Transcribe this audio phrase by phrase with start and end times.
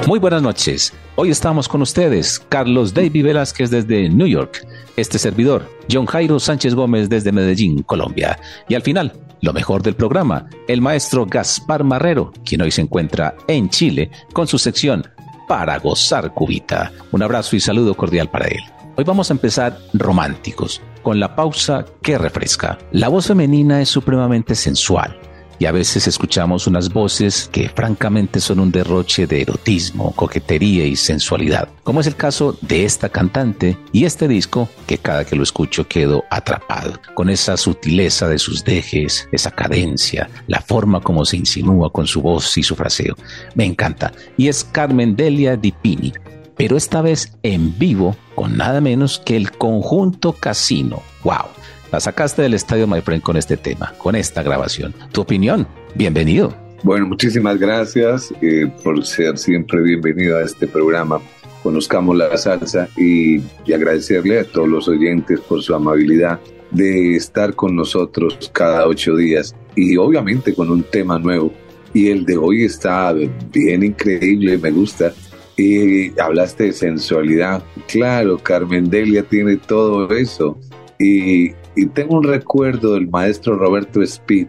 [0.07, 0.93] Muy buenas noches.
[1.17, 4.65] Hoy estamos con ustedes, Carlos David Velázquez desde New York,
[4.97, 8.37] este servidor, John Jairo Sánchez Gómez desde Medellín, Colombia.
[8.67, 13.35] Y al final, lo mejor del programa, el maestro Gaspar Marrero, quien hoy se encuentra
[13.47, 15.05] en Chile con su sección
[15.47, 16.91] Para gozar cubita.
[17.11, 18.59] Un abrazo y saludo cordial para él.
[18.97, 22.79] Hoy vamos a empezar románticos, con la pausa que refresca.
[22.91, 25.17] La voz femenina es supremamente sensual
[25.59, 30.95] y a veces escuchamos unas voces que francamente son un derroche de erotismo, coquetería y
[30.95, 35.43] sensualidad, como es el caso de esta cantante y este disco que cada que lo
[35.43, 41.37] escucho quedo atrapado, con esa sutileza de sus dejes, esa cadencia, la forma como se
[41.37, 43.15] insinúa con su voz y su fraseo.
[43.55, 44.11] Me encanta.
[44.37, 46.13] Y es Carmen Delia Di Pini,
[46.55, 51.01] pero esta vez en vivo con nada menos que el conjunto Casino.
[51.23, 51.56] ¡Wow!
[51.91, 54.93] La sacaste del estadio, my friend, con este tema, con esta grabación.
[55.13, 55.65] ¿Tu opinión?
[55.95, 56.53] Bienvenido.
[56.83, 61.21] Bueno, muchísimas gracias eh, por ser siempre bienvenido a este programa.
[61.63, 66.39] Conozcamos la salsa y, y agradecerle a todos los oyentes por su amabilidad
[66.71, 71.53] de estar con nosotros cada ocho días y obviamente con un tema nuevo.
[71.93, 75.13] Y el de hoy está bien increíble, me gusta.
[75.55, 77.63] Y hablaste de sensualidad.
[77.87, 80.59] Claro, Carmen Delia tiene todo eso.
[80.99, 84.47] Y, y tengo un recuerdo del maestro Roberto Speed,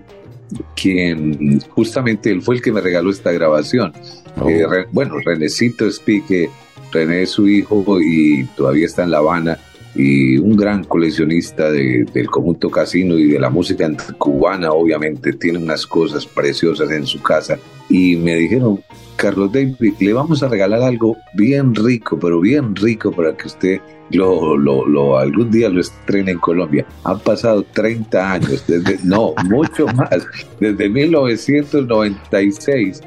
[0.75, 3.93] quien justamente él fue el que me regaló esta grabación.
[4.41, 4.49] Oh.
[4.49, 6.49] Eh, re- bueno, Renecito Speed, que
[6.93, 9.59] René es su hijo y todavía está en La Habana,
[9.99, 15.59] y un gran coleccionista de- del conjunto casino y de la música cubana, obviamente, tiene
[15.59, 17.59] unas cosas preciosas en su casa.
[17.91, 18.81] Y me dijeron,
[19.17, 23.81] Carlos David, le vamos a regalar algo bien rico, pero bien rico para que usted
[24.11, 26.87] lo, lo, lo- algún día lo estrene en Colombia.
[27.05, 30.25] Han pasado 30 años, desde, no, mucho más,
[30.61, 33.03] desde 1996.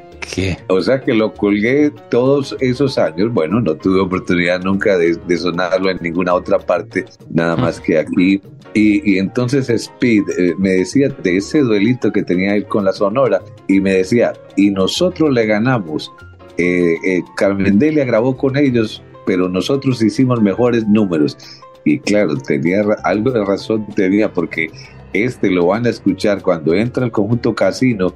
[0.68, 3.32] O sea que lo colgué todos esos años.
[3.32, 7.98] Bueno, no tuve oportunidad nunca de, de sonarlo en ninguna otra parte, nada más que
[7.98, 8.40] aquí.
[8.74, 13.42] Y, entonces Speed eh, me decía de ese duelito que tenía él con la Sonora
[13.68, 16.10] y me decía, y nosotros le ganamos.
[16.56, 21.36] Eh, eh, Carmen Delia grabó con ellos, pero nosotros hicimos mejores números.
[21.84, 24.70] Y claro, tenía algo de razón, tenía, porque
[25.12, 28.14] este lo van a escuchar cuando entra el conjunto casino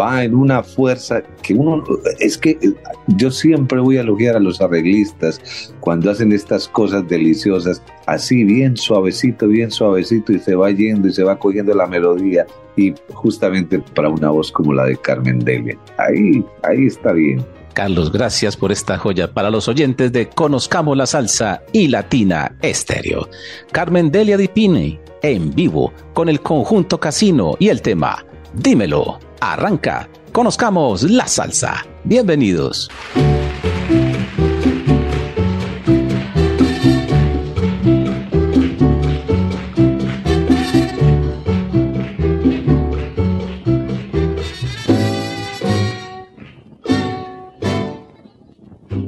[0.00, 1.84] va en una fuerza que uno
[2.18, 2.74] es que eh,
[3.08, 8.76] yo siempre voy a elogiar a los arreglistas cuando hacen estas cosas deliciosas así bien
[8.76, 12.46] suavecito bien suavecito y se va yendo y se va cogiendo la melodía
[12.76, 17.44] y justamente para una voz como la de Carmen Delia ahí ahí está bien
[17.74, 23.28] Carlos, gracias por esta joya para los oyentes de Conozcamos la Salsa y Latina Estéreo.
[23.72, 28.24] Carmen Delia Di Pini, en vivo, con el conjunto Casino y el tema
[28.56, 31.84] Dímelo, arranca, conozcamos la salsa.
[32.04, 32.88] Bienvenidos.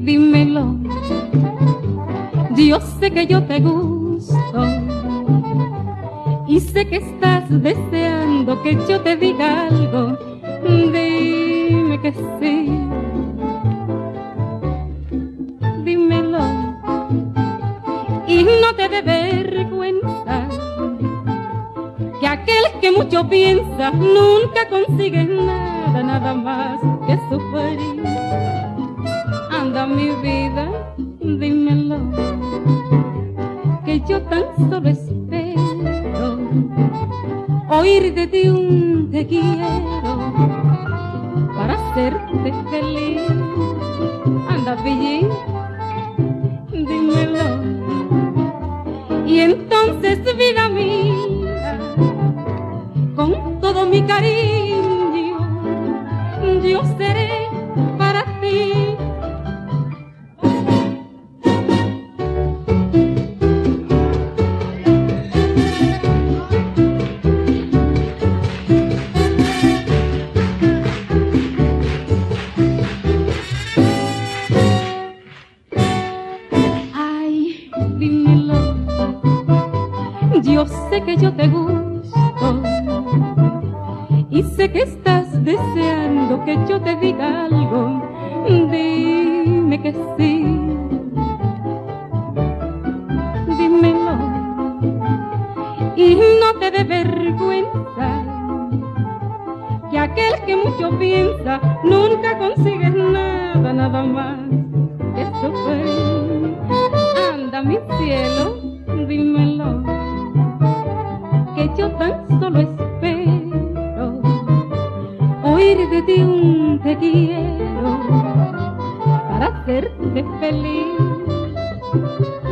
[0.06, 0.76] dímelo.
[2.56, 4.64] Yo sé que yo te gusto
[6.48, 10.18] y sé que estás deseando que yo te diga algo.
[10.64, 12.56] Dime que sí.
[15.84, 16.44] Dímelo.
[18.26, 20.48] Y no te dé vergüenza
[22.20, 28.02] que aquel que mucho piensa nunca consigue nada, nada más que sufrir.
[29.52, 30.45] Anda mi vida,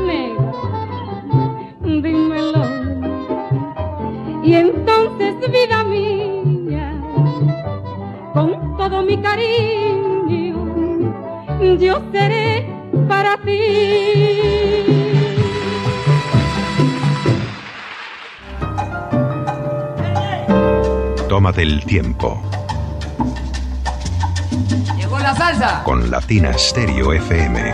[0.06, 0.52] Negro,
[1.82, 2.64] dímelo.
[4.44, 6.94] Y entonces, vida mía,
[8.32, 10.56] con todo mi cariño,
[11.78, 12.69] yo seré
[13.08, 14.64] para ti.
[21.28, 22.40] Tómate el tiempo.
[24.96, 25.82] Llegó la salsa.
[25.84, 27.72] Con Latina Stereo FM.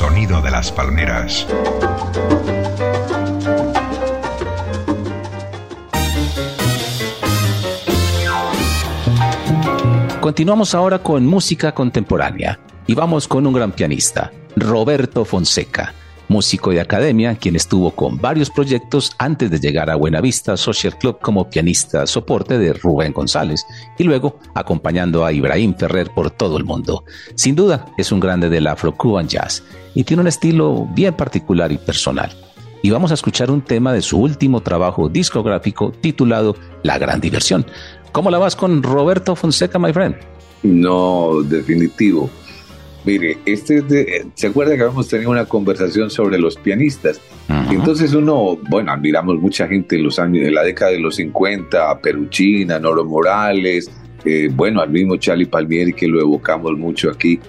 [0.00, 1.46] Sonido de las palmeras.
[10.22, 15.92] Continuamos ahora con música contemporánea y vamos con un gran pianista, Roberto Fonseca,
[16.30, 21.18] músico de academia, quien estuvo con varios proyectos antes de llegar a Buenavista Social Club
[21.20, 23.66] como pianista soporte de Rubén González
[23.98, 27.04] y luego acompañando a Ibrahim Ferrer por todo el mundo.
[27.34, 31.78] Sin duda, es un grande del Afro-Cuban Jazz y tiene un estilo bien particular y
[31.78, 32.30] personal.
[32.80, 36.54] Y vamos a escuchar un tema de su último trabajo discográfico titulado
[36.84, 37.66] La Gran Diversión.
[38.12, 40.14] ¿Cómo la vas con Roberto Fonseca, my friend?
[40.62, 42.30] No, definitivo.
[43.04, 47.20] Mire, este de, ¿se acuerda que habíamos tenido una conversación sobre los pianistas?
[47.48, 47.74] Uh -huh.
[47.74, 51.90] Entonces uno, bueno, admiramos mucha gente en los años, en la década de los 50,
[51.90, 53.90] a Peruchina, Noro Morales,
[54.24, 57.40] eh, bueno, al mismo Charlie Palmieri que lo evocamos mucho aquí.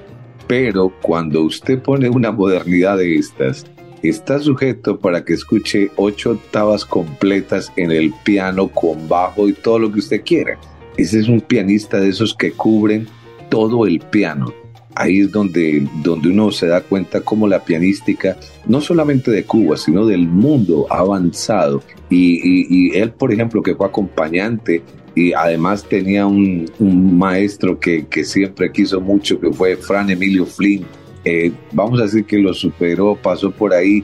[0.48, 3.66] Pero cuando usted pone una modernidad de estas,
[4.04, 9.80] está sujeto para que escuche ocho octavas completas en el piano con bajo y todo
[9.80, 10.58] lo que usted quiera.
[10.98, 13.08] Ese es un pianista de esos que cubren
[13.50, 14.54] todo el piano.
[14.96, 19.78] Ahí es donde, donde uno se da cuenta cómo la pianística, no solamente de Cuba,
[19.78, 21.82] sino del mundo, ha avanzado.
[22.10, 24.82] Y, él, por ejemplo, que fue acompañante
[25.16, 26.70] y además tenía un,
[27.18, 30.86] maestro que, que siempre quiso mucho, que fue Fran Emilio Flynn,
[31.24, 34.04] eh, vamos a decir que lo superó, pasó por ahí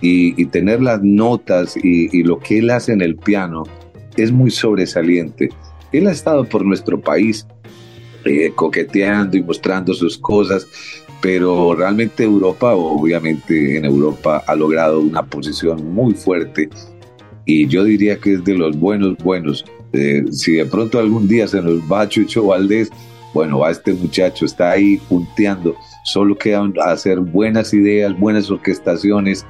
[0.00, 3.64] y, y tener las notas y, lo que él hace en el piano
[4.16, 5.48] es muy sobresaliente.
[5.92, 7.46] Él ha estado por nuestro país
[8.24, 10.66] eh, coqueteando y mostrando sus cosas,
[11.20, 16.68] pero realmente Europa, obviamente en Europa, ha logrado una posición muy fuerte
[17.44, 19.64] y yo diría que es de los buenos, buenos.
[19.92, 22.90] Eh, si de pronto algún día se nos va Chucho Valdés,
[23.34, 29.46] bueno, va este muchacho, está ahí punteando solo queda hacer buenas ideas, buenas orquestaciones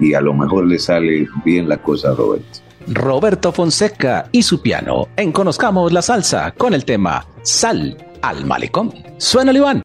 [0.00, 2.60] y a lo mejor le sale bien la cosa a Roberto.
[2.86, 7.96] Roberto Fonseca y su piano en Conozcamos la Salsa con el tema Sal
[8.28, 8.92] al Malecón.
[9.18, 9.82] Suena Iván.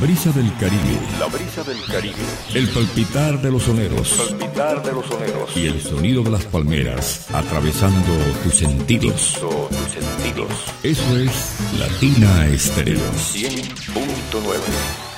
[0.00, 0.98] Brisa del Caribe.
[1.18, 2.14] La brisa del Caribe.
[2.54, 4.12] El palpitar de los soneros.
[4.12, 5.56] Palpitar de los soneros.
[5.56, 8.12] Y el sonido de las palmeras atravesando
[8.44, 9.40] tus sentidos.
[9.40, 10.52] tus sentidos.
[10.82, 12.98] Eso es Latina Estéreo.
[12.98, 15.08] 100.9.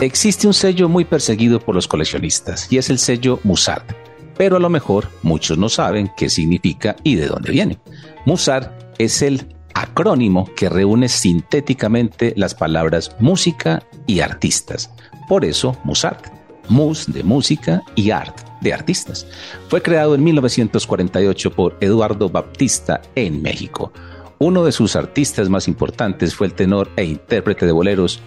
[0.00, 3.84] Existe un sello muy perseguido por los coleccionistas y es el sello Musart,
[4.38, 7.78] pero a lo mejor muchos no saben qué significa y de dónde viene.
[8.24, 14.90] Musart es el acrónimo que reúne sintéticamente las palabras música y artistas.
[15.28, 16.26] Por eso Musart,
[16.68, 19.26] mus de música y art de artistas.
[19.68, 23.92] Fue creado en 1948 por Eduardo Baptista en México.
[24.38, 28.20] Uno de sus artistas más importantes fue el tenor e intérprete de boleros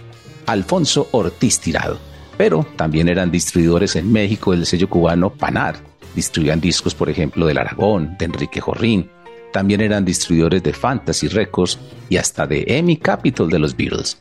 [0.46, 1.98] Alfonso Ortiz Tirado.
[2.36, 5.91] Pero también eran distribuidores en México del sello cubano Panar.
[6.14, 9.10] Distribuían discos, por ejemplo, del Aragón, de Enrique Jorrín.
[9.52, 11.78] También eran distribuidores de Fantasy Records
[12.08, 14.18] y hasta de EMI Capital de los Beatles.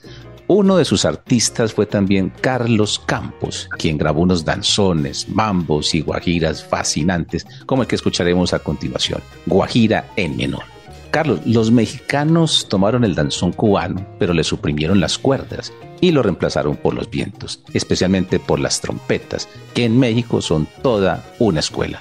[0.48, 6.62] Uno de sus artistas fue también Carlos Campos, quien grabó unos danzones, mambos y guajiras
[6.62, 10.64] fascinantes, como el que escucharemos a continuación, Guajira en menor.
[11.12, 16.78] Carlos, los mexicanos tomaron el danzón cubano, pero le suprimieron las cuerdas y lo reemplazaron
[16.78, 22.00] por los vientos, especialmente por las trompetas, que en México son toda una escuela.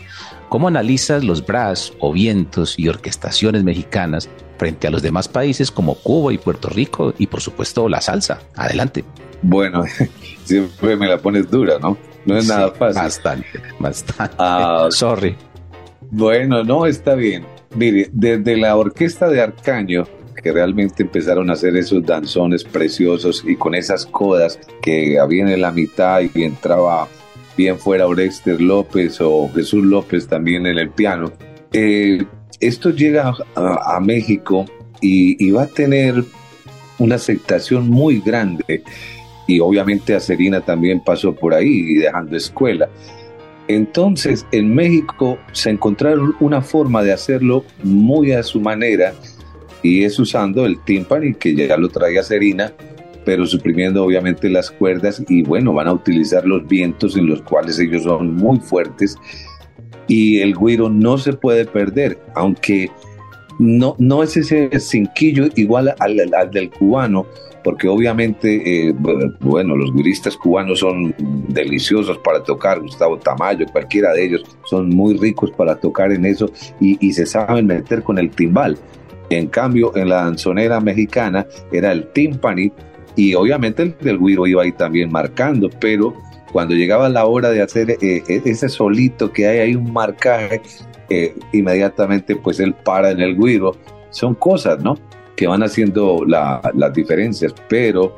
[0.48, 5.96] ¿Cómo analizas los brass o vientos y orquestaciones mexicanas frente a los demás países como
[5.96, 8.40] Cuba y Puerto Rico y por supuesto la salsa?
[8.54, 9.04] Adelante.
[9.42, 9.84] Bueno,
[10.44, 11.98] siempre me la pones dura, ¿no?
[12.26, 13.02] No es nada fácil.
[13.02, 14.36] Bastante, bastante.
[14.38, 15.36] Ah, Sorry.
[16.12, 17.44] Bueno, no, está bien.
[17.74, 20.06] Mire, desde la orquesta de Arcaño
[20.42, 25.60] que realmente empezaron a hacer esos danzones preciosos y con esas codas que habían en
[25.60, 27.08] la mitad y entraba
[27.56, 31.32] bien fuera Orester López o Jesús López también en el piano.
[31.72, 32.24] Eh,
[32.58, 34.64] esto llega a, México
[35.00, 36.24] y, va a tener
[36.98, 38.82] una aceptación muy grande
[39.46, 42.88] y obviamente a Serina también pasó por ahí dejando escuela.
[43.74, 49.14] Entonces en México se encontraron una forma de hacerlo muy a su manera
[49.80, 52.72] y es usando el timpani que ya lo traía Serina,
[53.24, 57.78] pero suprimiendo obviamente las cuerdas y bueno, van a utilizar los vientos en los cuales
[57.78, 59.16] ellos son muy fuertes
[60.08, 62.90] y el guiro no se puede perder, aunque
[63.60, 67.26] no, no es ese cinquillo igual al, del cubano,
[67.62, 68.94] porque obviamente, eh,
[69.40, 71.14] bueno, los guiristas cubanos son
[71.48, 76.50] deliciosos para tocar, Gustavo Tamayo, cualquiera de ellos, son muy ricos para tocar en eso
[76.80, 78.78] y, se saben meter con el timbal.
[79.28, 82.72] En cambio, en la danzonera mexicana era el timpani
[83.14, 86.14] y obviamente el del guiro iba ahí también marcando, pero
[86.50, 90.62] cuando llegaba la hora de hacer eh, eh, ese solito que hay ahí un marcaje,
[91.10, 93.76] eh, inmediatamente pues él para en el guiro.
[94.10, 94.96] Son cosas, ¿no?
[95.36, 98.16] Que van haciendo las diferencias, pero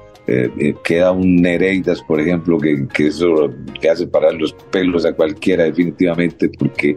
[0.84, 5.64] queda un Nereidas, por ejemplo, que, que, eso que hace parar los pelos a cualquiera
[5.64, 6.96] definitivamente, porque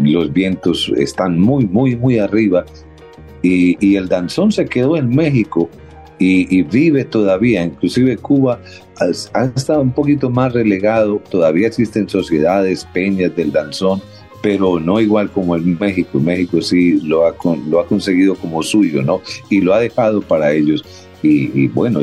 [0.00, 2.64] los vientos están muy, muy, muy arriba
[3.46, 5.68] y, el danzón se quedó en México
[6.18, 7.64] y, vive todavía.
[7.64, 8.60] Inclusive Cuba
[9.00, 11.20] ha, estado un poquito más relegado.
[11.30, 14.00] Todavía existen sociedades, peñas del danzón,
[14.46, 16.20] pero no igual como en México.
[16.20, 17.34] México sí lo ha,
[17.68, 19.20] lo ha conseguido como suyo, ¿no?
[19.50, 20.84] Y lo ha dejado para ellos.
[21.20, 22.02] Y, bueno,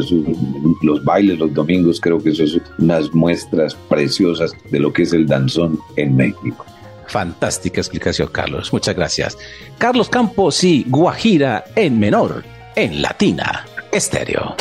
[0.82, 5.26] los bailes los domingos creo que son unas muestras preciosas de lo que es el
[5.26, 6.66] danzón en México.
[7.08, 8.74] Fantástica explicación, Carlos.
[8.74, 9.38] Muchas gracias.
[9.78, 12.44] Carlos Campos y Guajira en menor,
[12.76, 14.54] en Latina Estéreo.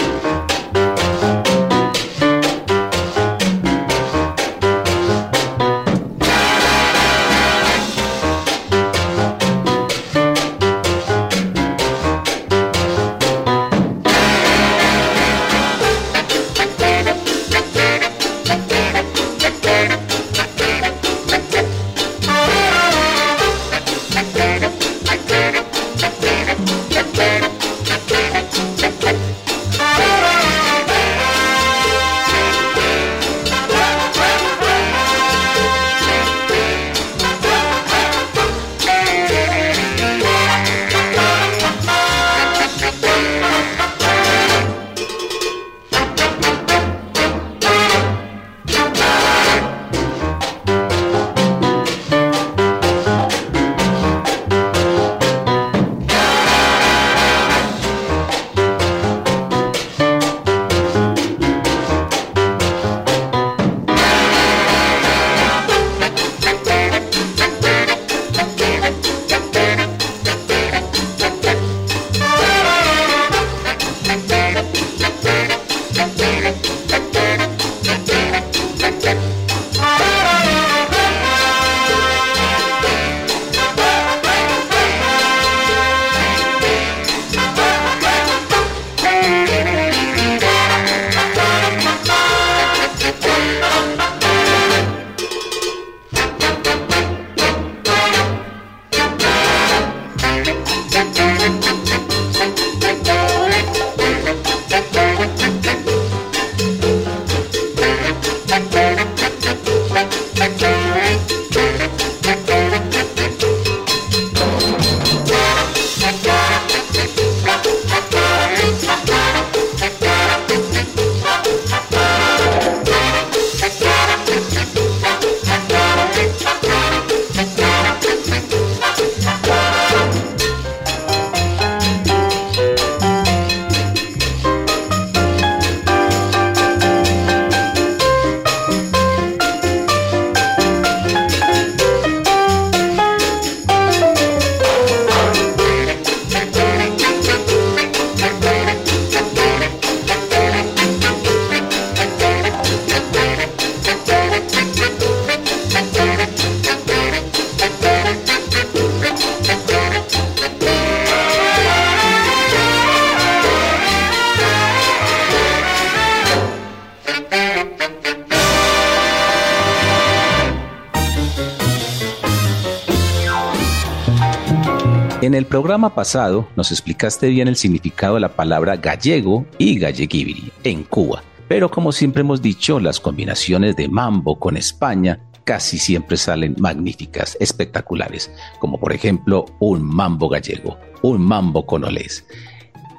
[175.22, 180.50] En el programa pasado nos explicaste bien el significado de la palabra gallego y galleguibiri
[180.64, 186.16] en Cuba, pero como siempre hemos dicho, las combinaciones de mambo con España casi siempre
[186.16, 192.26] salen magníficas, espectaculares, como por ejemplo un mambo gallego, un mambo conolés.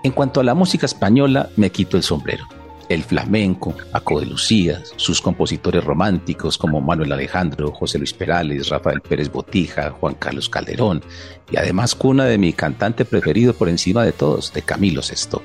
[0.05, 2.47] En cuanto a la música española, me quito el sombrero
[2.93, 9.01] el flamenco, Paco de Lucía, sus compositores románticos como Manuel Alejandro, José Luis Perales, Rafael
[9.01, 11.01] Pérez Botija, Juan Carlos Calderón
[11.51, 15.41] y además cuna de mi cantante preferido por encima de todos, de Camilo Sesto.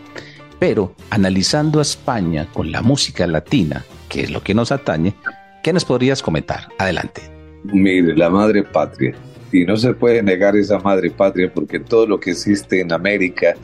[0.58, 5.14] Pero analizando a España con la música latina, que es lo que nos atañe,
[5.62, 6.68] ¿qué nos podrías comentar?
[6.78, 7.22] Adelante.
[7.64, 9.14] Mire, la madre patria.
[9.52, 13.54] Y no se puede negar esa madre patria porque todo lo que existe en América,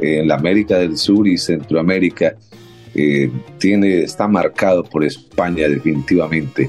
[0.00, 2.34] en la América del Sur y Centroamérica,
[3.00, 6.68] eh, tiene, está marcado por España definitivamente.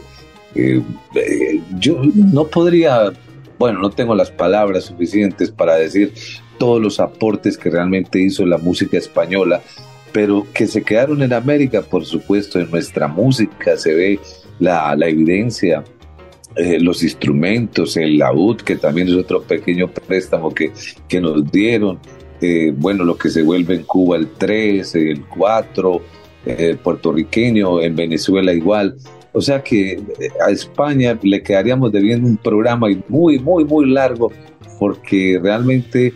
[0.53, 0.79] Eh,
[1.15, 3.11] eh, yo no podría,
[3.57, 6.13] bueno, no tengo las palabras suficientes para decir
[6.59, 9.63] todos los aportes que realmente hizo la música española,
[10.11, 14.19] pero que se quedaron en América, por supuesto, en nuestra música se ve
[14.59, 15.83] la, la evidencia,
[16.79, 20.71] los instrumentos, el laúd, que también es otro pequeño préstamo que,
[21.07, 21.99] que nos dieron,
[22.75, 26.01] bueno, lo que se vuelve en Cuba el 3, el 4,
[26.45, 28.95] eh, puertorriqueño, en Venezuela igual.
[29.33, 30.01] O sea que eh,
[30.45, 34.31] a España le quedaríamos debiendo un programa muy, muy, muy largo
[34.79, 36.13] porque realmente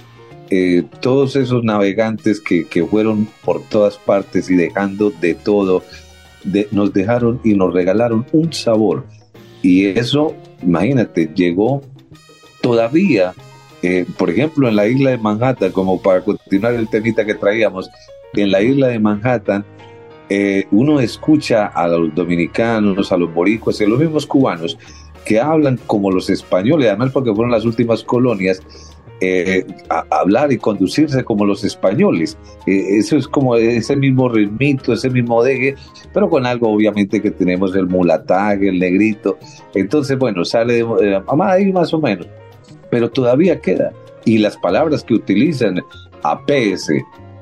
[0.50, 5.84] eh, todos esos navegantes que, que, fueron por todas partes y dejando de todo,
[6.72, 9.06] nos dejaron y nos regalaron un sabor.
[9.62, 11.82] Y eso, imagínate, llegó
[12.62, 13.34] todavía,
[14.18, 17.90] por ejemplo, en la isla de Manhattan, como para continuar el temita que traíamos,
[18.34, 19.66] en la isla de Manhattan
[20.30, 24.78] eh, uno escucha a los dominicanos, a los boricuas a los mismos cubanos
[25.26, 28.62] que hablan como los españoles, además porque fueron las últimas colonias,
[29.22, 32.38] eh, a hablar y conducirse como los españoles.
[32.66, 35.76] Eh, eso es como ese mismo ritmito, ese mismo deje,
[36.14, 39.38] pero con algo obviamente que tenemos el mulataje, el negrito.
[39.76, 42.28] Entonces, bueno, sale de, ahí más o menos,
[42.90, 43.94] pero todavía queda.
[44.26, 45.82] Y las palabras que utilizan,
[46.24, 46.92] APS,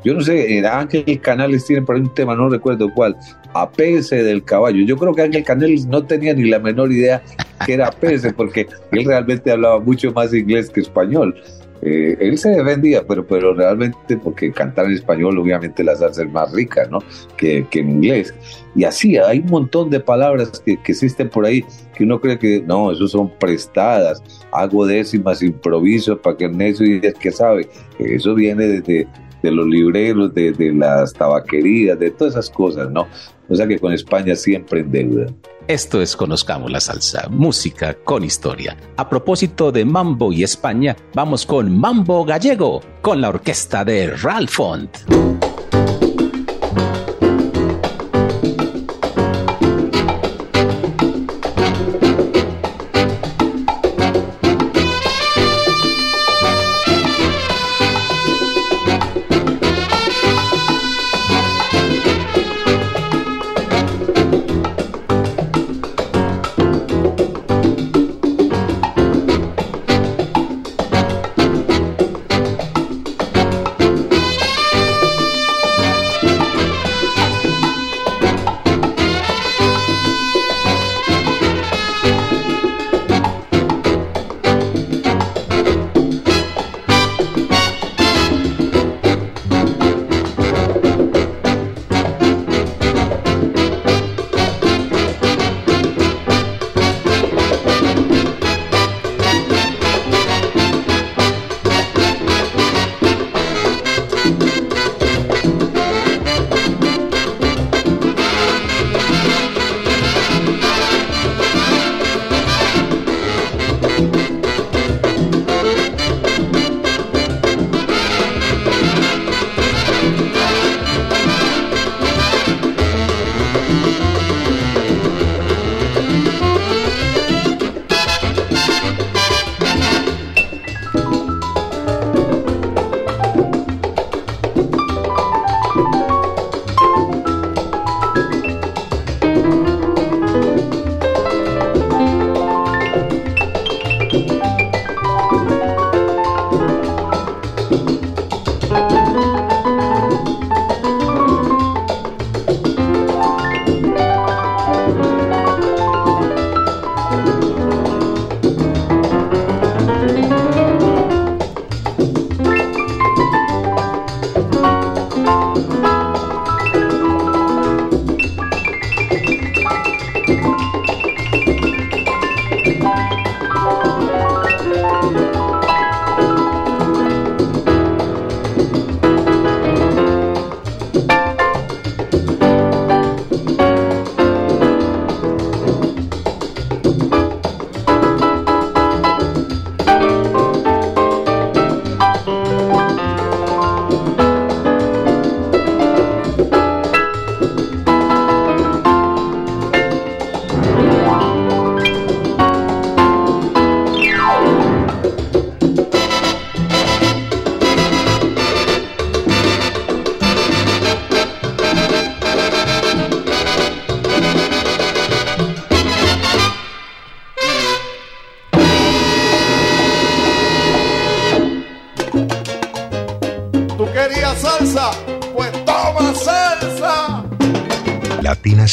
[0.04, 3.16] yo no sé, en Ángel Canales tiene por ahí un tema, no recuerdo cuál,
[3.54, 4.84] apese del caballo.
[4.86, 7.22] Yo creo que Ángel Canales no tenía ni la menor idea
[7.66, 11.36] que era apese, porque él realmente hablaba mucho más inglés que español.
[11.84, 16.52] Eh, él se defendía, pero, pero realmente porque cantar en español obviamente las hace más
[16.52, 17.00] ricas, ¿no?
[17.38, 18.34] Que, que, en inglés.
[18.76, 22.38] Y así, hay un montón de palabras que, que, existen por ahí que uno cree
[22.38, 27.68] que no, eso son prestadas, hago décimas, improviso para que el necio diga que sabe.
[27.98, 29.08] Eso viene desde
[29.41, 33.08] de los libreros, de, de, las tabaquerías, de todas esas cosas, ¿no?
[33.49, 35.25] O sea que con España siempre en deuda.
[35.67, 38.77] Esto es Conozcamos la Salsa, música con historia.
[38.97, 44.51] A propósito de Mambo y España, vamos con Mambo Gallego, con la orquesta de Ralph
[44.51, 45.40] Font.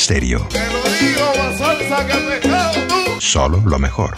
[0.09, 0.41] Te lo digo,
[1.59, 2.49] salsa que
[2.89, 3.21] tú.
[3.21, 4.17] Solo lo mejor.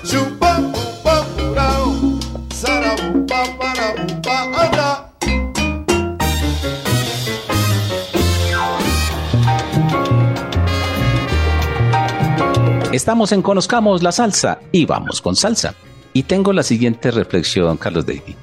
[12.92, 15.74] Estamos en Conozcamos la Salsa y vamos con salsa.
[16.12, 18.36] Y tengo la siguiente reflexión, Carlos David.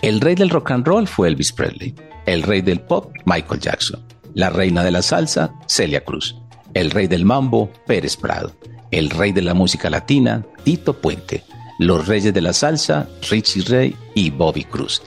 [0.00, 1.94] El rey del rock and roll fue Elvis Presley.
[2.24, 4.02] El rey del pop, Michael Jackson.
[4.32, 6.34] La reina de la salsa, Celia Cruz.
[6.76, 8.52] El rey del mambo, Pérez Prado.
[8.90, 11.42] El rey de la música latina, Tito Puente.
[11.78, 15.00] Los reyes de la salsa, Richie Ray y Bobby Cruz.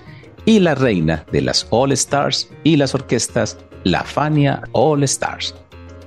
[0.45, 5.53] Y la reina de las All Stars y las orquestas, la Fania All Stars.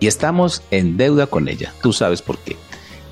[0.00, 2.56] Y estamos en deuda con ella, tú sabes por qué.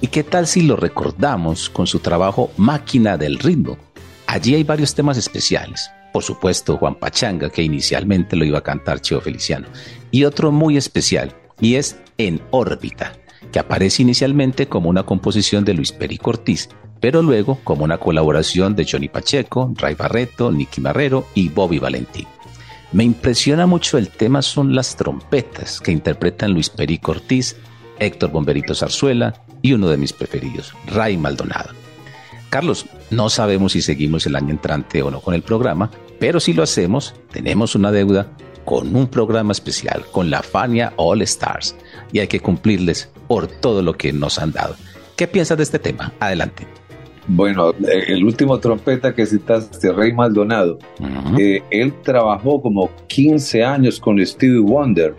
[0.01, 3.79] ¿Y qué tal si lo recordamos con su trabajo Máquina del Ritmo?
[4.27, 5.89] Allí hay varios temas especiales.
[6.13, 9.69] Por supuesto, Juan Pachanga, que inicialmente lo iba a cantar Cheo Feliciano.
[10.11, 13.15] Y otro muy especial, y es En órbita,
[13.51, 16.69] que aparece inicialmente como una composición de Luis Perico Ortiz,
[17.01, 22.27] pero luego como una colaboración de Johnny Pacheco, Ray Barreto, Nicky Marrero y Bobby Valentín.
[22.93, 27.57] Me impresiona mucho el tema son las trompetas que interpretan Luis Perico Ortiz,
[27.99, 31.71] Héctor Bomberito Zarzuela y uno de mis preferidos, Ray Maldonado.
[32.51, 36.53] Carlos, no sabemos si seguimos el año entrante o no con el programa, pero si
[36.53, 38.31] lo hacemos, tenemos una deuda
[38.65, 41.75] con un programa especial, con la Fania All Stars,
[42.13, 44.77] y hay que cumplirles por todo lo que nos han dado.
[45.17, 46.13] ¿Qué piensas de este tema?
[46.19, 46.67] Adelante.
[47.27, 50.79] Bueno, eh, el último trompeta que citaste, Rey Maldonado,
[51.39, 55.15] eh, él trabajó como 15 años con Stevie Wonder.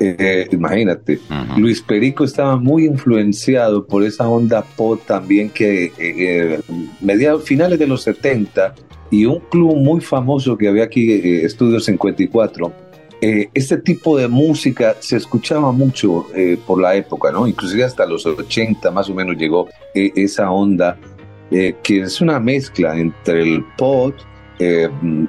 [0.00, 1.18] Eh, imagínate.
[1.56, 6.60] Luis Perico estaba muy influenciado por esa onda pop también que eh,
[7.00, 8.74] mediados finales de los 70
[9.10, 12.87] y un club muy famoso que había aquí, Estudio 54.
[13.20, 17.46] Eh, este tipo de música se escuchaba mucho eh, por la época, ¿no?
[17.46, 20.96] Inclusive hasta los 80 más o menos llegó eh, esa onda
[21.50, 24.14] eh, que es una mezcla entre el pop,
[24.58, 24.88] eh,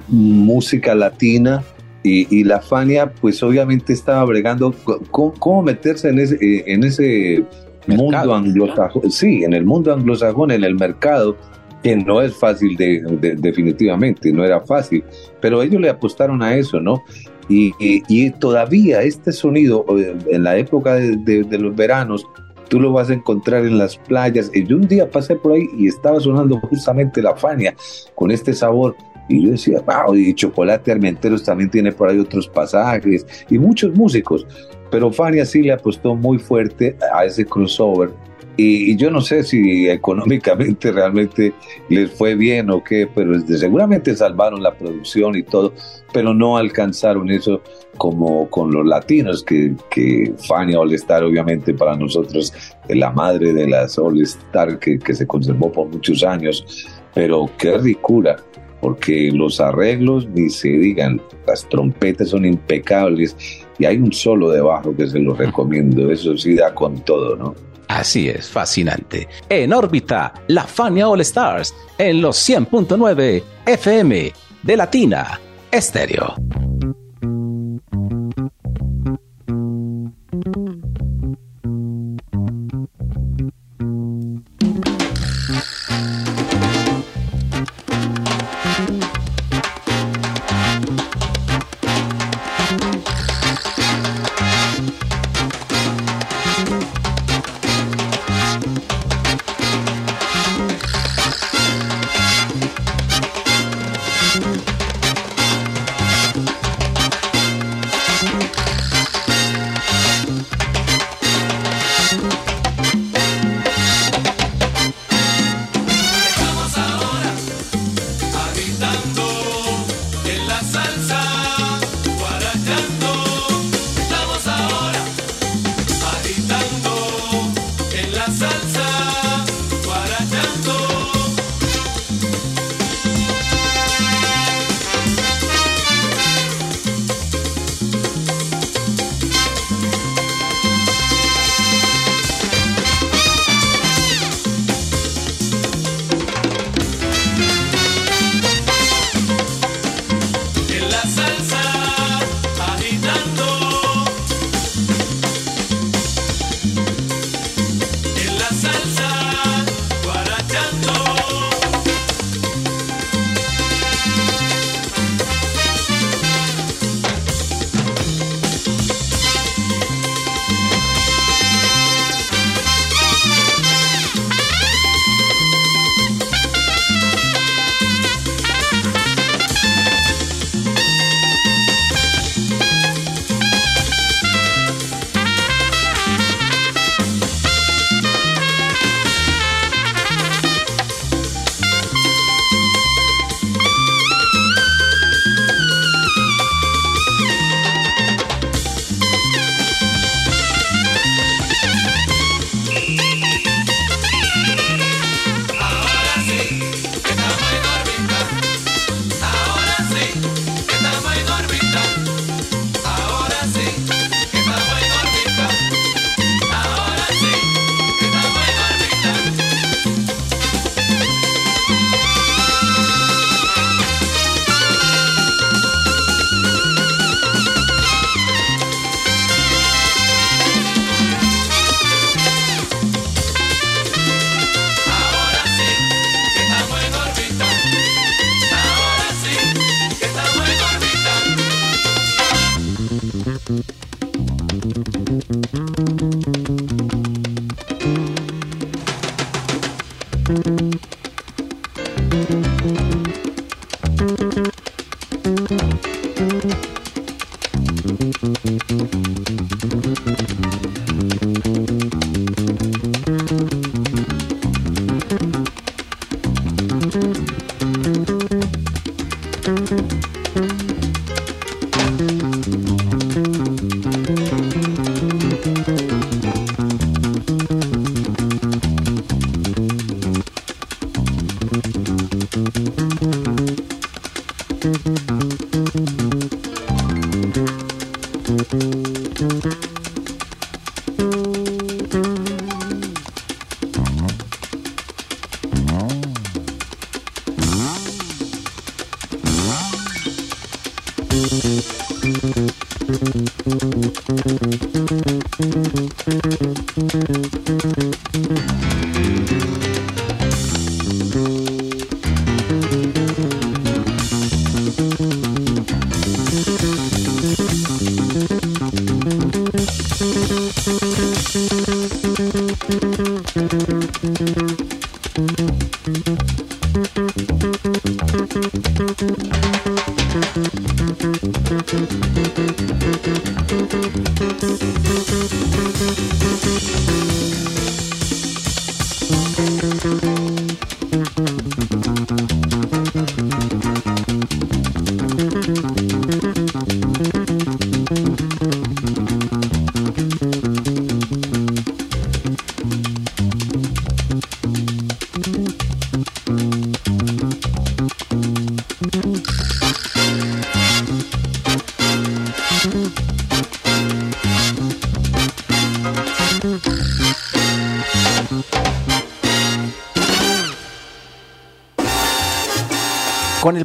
[0.10, 1.64] música latina
[2.04, 6.84] y, y la Fania, pues obviamente estaba bregando co- cómo, meterse en ese, eh, en
[6.84, 7.44] ese
[7.88, 7.98] Mercado.
[8.04, 11.36] mundo anglosajón, sí, en el mundo anglosajón, en el mercado,
[11.84, 15.04] que no es fácil de, de- definitivamente, no era fácil,
[15.42, 17.04] pero ellos le apostaron a eso, ¿no?
[17.50, 22.26] Y, todavía este sonido, eh, en la época de los veranos,
[22.70, 24.50] tú lo vas a encontrar en las playas.
[24.54, 27.76] Y yo un día pasé por ahí y estaba sonando justamente la Fania
[28.16, 28.96] con este sabor.
[29.28, 33.94] Y yo decía, wow, y Chocolate Armenteros también tiene por ahí otros pasajes y muchos
[33.94, 34.48] músicos.
[34.90, 38.12] Pero Fania sí le apostó muy fuerte a ese crossover
[38.62, 41.54] Y, yo no sé si económicamente realmente
[41.88, 45.74] les fue bien o qué, pero seguramente salvaron la producción y todo,
[46.12, 47.62] pero no alcanzaron eso
[47.98, 52.54] como con los latinos, que, Fania All Star obviamente para nosotros
[52.90, 57.78] es la madre de las All Star que, se conservó por muchos años, pero qué
[57.78, 58.36] ricura,
[58.82, 63.38] porque los arreglos ni se digan, las trompetas son impecables
[63.78, 67.38] y hay un solo de bajo que se lo recomiendo, eso sí da con todo,
[67.38, 67.69] ¿no?
[67.90, 69.28] Así es, fascinante.
[69.50, 75.40] En órbita, la Fania All Stars en los 100.9 FM de Latina
[75.72, 76.36] Estéreo.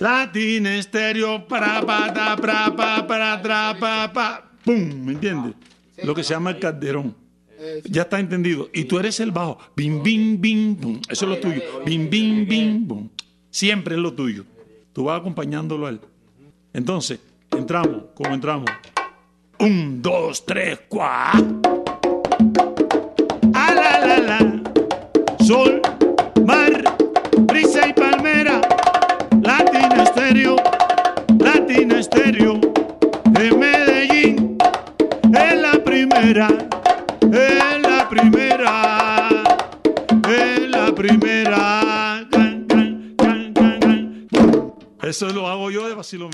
[0.00, 5.54] Latina estéreo, para, pa, ta, pra, pa, para, tra, pa, pa, pum, ¿me entiendes?
[6.02, 7.14] Lo que se llama el calderón.
[7.84, 8.68] Ya está entendido.
[8.72, 9.58] Y tú eres el bajo.
[9.76, 11.00] Bim, bim, bim, bum.
[11.08, 11.62] Eso es lo tuyo.
[11.86, 13.08] Bim, bim, bim, bum.
[13.50, 14.44] Siempre es lo tuyo.
[14.92, 16.00] Tú vas acompañándolo a él.
[16.72, 18.70] Entonces, entramos, como entramos.
[19.58, 21.63] Un, dos, tres, cuatro.
[45.14, 46.28] Eso lo hago yo de vacilo.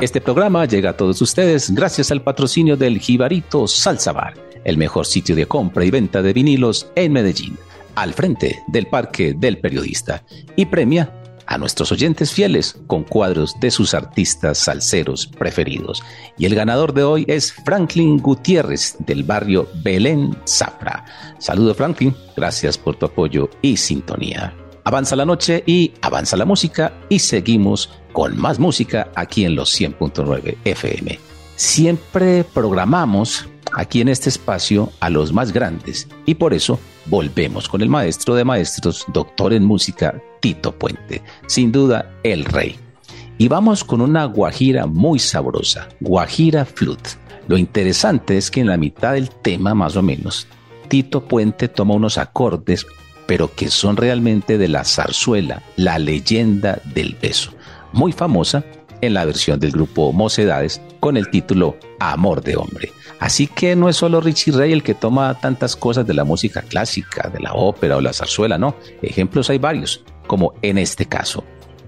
[0.00, 4.32] Este programa llega a todos ustedes gracias al patrocinio del Jibarito Salsa Bar,
[4.64, 7.58] el mejor sitio de compra y venta de vinilos en Medellín,
[7.94, 10.24] al frente del Parque del Periodista,
[10.56, 11.19] y premia
[11.50, 16.00] a nuestros oyentes fieles con cuadros de sus artistas salseros preferidos.
[16.38, 21.04] Y el ganador de hoy es Franklin Gutiérrez del barrio Belén Zafra.
[21.38, 24.54] Saludo Franklin, gracias por tu apoyo y sintonía.
[24.84, 29.78] Avanza la noche y avanza la música y seguimos con más música aquí en los
[29.78, 31.18] 100.9 FM.
[31.56, 37.82] Siempre programamos aquí en este espacio a los más grandes y por eso volvemos con
[37.82, 42.76] el maestro de maestros, doctor en música, Tito Puente, sin duda el rey.
[43.38, 47.10] Y vamos con una guajira muy sabrosa, guajira flute.
[47.48, 50.46] Lo interesante es que en la mitad del tema más o menos,
[50.88, 52.86] Tito Puente toma unos acordes
[53.30, 57.52] pero que son realmente de la zarzuela, la leyenda del beso,
[57.92, 58.64] muy famosa
[59.02, 62.92] en la versión del grupo Mocedades con el título Amor de Hombre.
[63.18, 66.62] Así que no es solo Richie Ray el que toma tantas cosas de la música
[66.62, 68.76] clásica, de la ópera o la zarzuela, no.
[69.02, 71.44] Ejemplos hay varios, como en este caso.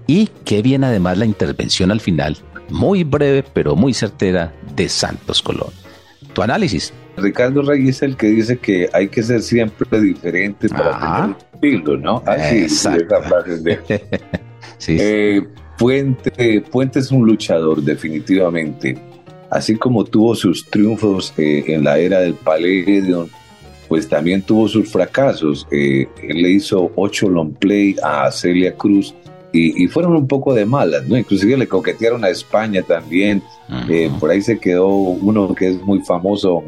[0.07, 2.37] Y qué bien además la intervención al final,
[2.69, 5.71] muy breve pero muy certera, de Santos Colón.
[6.33, 6.93] Tu análisis.
[7.15, 11.15] Ricardo Rey es el que dice que hay que ser siempre diferente para Ajá.
[11.15, 12.23] tener un estilo, ¿no?
[12.25, 13.03] Así, Exacto.
[13.05, 13.79] esa frase de
[14.79, 14.97] sí.
[14.99, 15.43] Eh,
[15.83, 18.97] Puente, Puente es un luchador, definitivamente.
[19.49, 23.27] Así como tuvo sus triunfos eh, en la era del Palladium,
[23.89, 25.67] pues también tuvo sus fracasos.
[25.71, 29.13] Eh, él le hizo ocho long play a Celia Cruz
[29.51, 31.17] y, y fueron un poco de malas, ¿no?
[31.17, 33.43] Inclusive le coquetearon a España también.
[33.89, 36.63] Eh, por ahí se quedó uno que es muy famoso,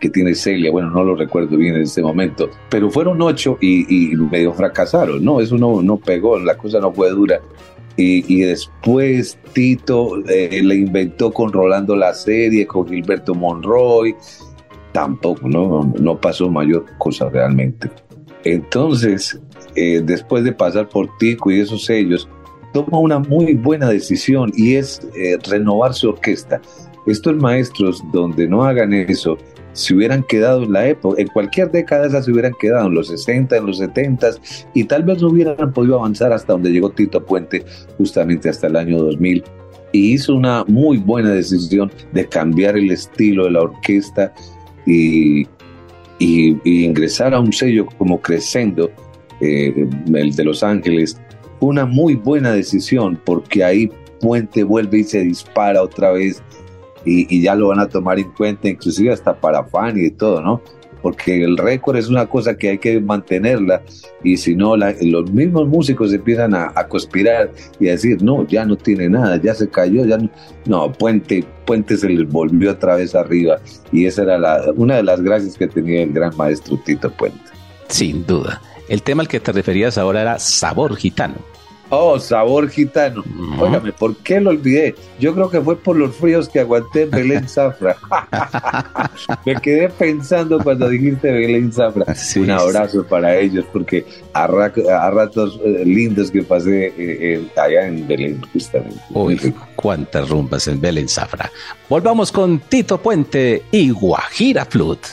[0.00, 4.12] que tiene Celia, bueno, no lo recuerdo bien en este momento, pero fueron ocho y,
[4.12, 5.40] y medio fracasaron, ¿no?
[5.40, 7.40] Eso no, no pegó, la cosa no fue dura.
[7.98, 14.14] Y, después Tito eh, le inventó con Rolando la serie, con Gilberto Monroy,
[14.92, 17.90] tampoco, no, no pasó mayor cosa realmente.
[18.44, 19.40] Entonces,
[19.76, 22.28] eh, después de pasar por Tico y esos sellos,
[22.72, 26.60] toma una muy buena decisión y es eh, renovar su orquesta.
[27.06, 29.38] Estos maestros donde no hagan eso,
[29.76, 33.08] se hubieran quedado en la época, en cualquier década esas se hubieran quedado, en los
[33.08, 34.30] 60, en los 70
[34.74, 37.62] y tal vez no hubieran podido avanzar hasta donde llegó Tito Puente,
[37.98, 39.44] justamente hasta el año 2000.
[39.92, 44.32] Y hizo una muy buena decisión de cambiar el estilo de la orquesta
[44.86, 45.42] y,
[46.18, 48.90] y- y ingresar a un sello como Crescendo,
[49.40, 51.18] eh, el de Los Ángeles,
[51.60, 56.42] una muy buena decisión porque ahí Puente vuelve y se dispara otra vez
[57.06, 60.60] y, ya lo van a tomar en cuenta, inclusive hasta para Fanny y todo, ¿no?
[61.02, 63.80] porque el récord es una cosa que hay que mantenerla
[64.24, 68.44] y si no, la- los mismos músicos empiezan a, a conspirar y a decir, no,
[68.48, 70.28] ya no tiene nada, ya se cayó, ya no.
[70.64, 73.58] No, Puente, Puente se les volvió otra vez arriba
[73.92, 77.38] y esa era la, una de las gracias que tenía el gran maestro Tito Puente.
[77.88, 78.60] Sin duda.
[78.88, 81.36] El tema al que te referías ahora era Sabor Gitano.
[81.88, 83.22] Oh, sabor gitano.
[83.60, 84.94] Óigame, ¿por qué lo olvidé?
[85.20, 87.96] Yo creo que fue por los fríos que aguanté en Belén Zafra.
[89.46, 92.12] Me quedé pensando cuando dijiste Belén Zafra.
[92.14, 96.94] Sí, Un abrazo para ellos, porque a, ra- a ratos eh, lindos que pasé eh,
[96.98, 98.98] eh, allá en Belén, justamente.
[99.10, 101.50] Uy, cuántas rumbas en Belén Zafra.
[101.88, 105.08] Volvamos con Tito Puente y Guajira Flute.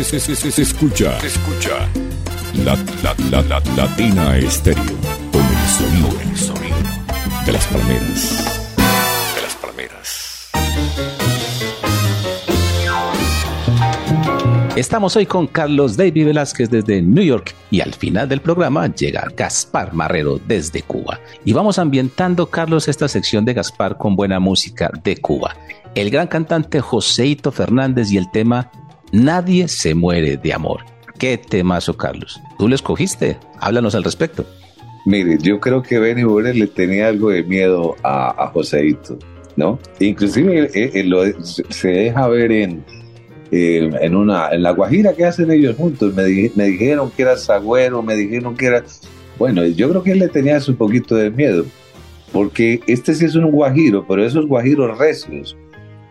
[0.00, 1.18] Es- es- escucha.
[2.64, 4.82] La, la, la, la, Latina Estéreo.
[5.30, 6.76] Con el sonido, el sonido
[7.44, 8.44] de las palmeras.
[9.34, 10.50] De las palmeras.
[14.74, 19.28] Estamos hoy con Carlos David Velázquez desde New York y al final del programa llega
[19.36, 21.20] Gaspar Marrero desde Cuba.
[21.44, 25.54] Y vamos ambientando, Carlos, esta sección de Gaspar con buena música de Cuba.
[25.94, 28.70] El gran cantante Joseito Fernández y el tema
[29.12, 30.80] Nadie se muere de amor.
[31.18, 32.40] Qué temazo, Carlos.
[32.58, 33.36] ¿Tú lo escogiste?
[33.58, 34.46] Háblanos al respecto.
[35.06, 39.18] Mire, yo creo que Benny Burel le tenía algo de miedo a, a Joseito,
[39.56, 39.78] ¿no?
[39.98, 42.84] Inclusive eh, eh, lo- se deja ver en,
[43.50, 46.14] eh, en una en la Guajira que hacen ellos juntos.
[46.14, 48.84] Me dijeron que era sagüero, me dijeron que era...
[49.38, 51.64] Bueno, yo creo que él le tenía un poquito de miedo,
[52.30, 55.56] porque este sí es un guajiro, pero esos guajiros recios.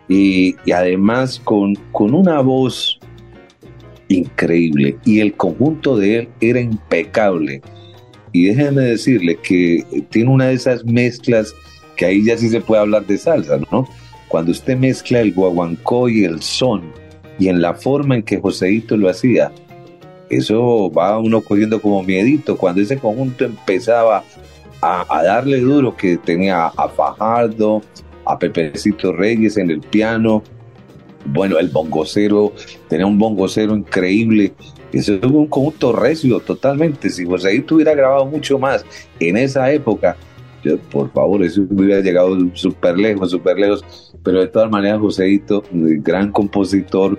[0.10, 2.99] Y, además con, con una voz
[4.10, 4.97] increíble.
[5.05, 7.62] Y el conjunto de él era impecable
[8.34, 11.53] Y déjenme decirle que tiene una de esas mezclas
[11.95, 13.88] que ahí ya sí se puede hablar de salsa, ¿no?
[14.30, 16.93] Cuando usted mezcla el guaguancó y el son,
[17.39, 19.51] y en la forma en que Joseito lo hacía,
[20.30, 22.55] eso va uno cogiendo como miedito.
[22.55, 24.24] Cuando ese conjunto empezaba
[24.82, 27.82] a, a darle duro, que tenía a Fajardo,
[28.30, 30.43] a Pepecito Reyes en el piano,
[31.25, 32.53] bueno, el bongocero,
[32.88, 34.53] tenía un bongocero increíble.
[34.93, 37.09] Eso es un conjunto recio totalmente.
[37.09, 38.86] Si Joseito hubiera grabado mucho más
[39.19, 40.15] en esa época,
[40.91, 43.84] por favor, eso hubiera llegado súper lejos, súper lejos.
[44.23, 47.17] Pero de todas maneras, Joseito, un gran compositor